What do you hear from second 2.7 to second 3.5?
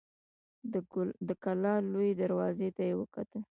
ته يې وکتل.